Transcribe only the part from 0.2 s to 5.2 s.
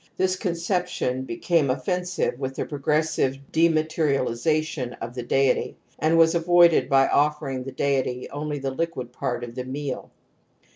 conception became offensive with the progressive dema terialization of